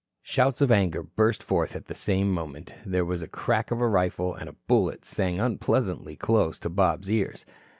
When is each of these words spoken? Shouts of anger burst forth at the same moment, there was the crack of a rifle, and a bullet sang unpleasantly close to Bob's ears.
Shouts 0.23 0.61
of 0.61 0.71
anger 0.71 1.03
burst 1.03 1.43
forth 1.43 1.75
at 1.75 1.85
the 1.85 1.93
same 1.93 2.31
moment, 2.31 2.73
there 2.87 3.05
was 3.05 3.21
the 3.21 3.27
crack 3.27 3.69
of 3.69 3.79
a 3.81 3.87
rifle, 3.87 4.33
and 4.33 4.49
a 4.49 4.53
bullet 4.65 5.05
sang 5.05 5.39
unpleasantly 5.39 6.15
close 6.15 6.57
to 6.61 6.69
Bob's 6.69 7.11
ears. 7.11 7.45